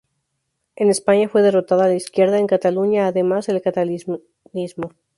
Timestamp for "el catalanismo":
3.49-4.21